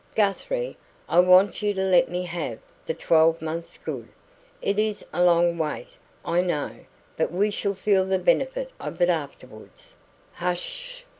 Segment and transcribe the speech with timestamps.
[0.15, 0.77] Guthrie,
[1.07, 2.57] I want you to let me have
[2.87, 4.07] the twelve months good.
[4.59, 5.89] It is a long wait,
[6.25, 6.71] I know,
[7.17, 9.95] but we should feel the benefit of it afterwards"
[10.33, 11.03] "Hush sh!"